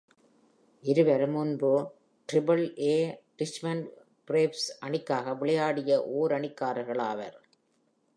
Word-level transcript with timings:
இருவரும் 0.83 1.31
முன்பு 1.31 1.69
டிரிபிள்-ஏ 2.29 2.95
Richmond 3.41 3.85
braves 4.27 4.65
அணிக்காக 4.79 5.33
விளையாடிய 5.33 5.99
ஓரணிக்காரர்கள் 6.21 7.03
ஆவர். 7.09 7.37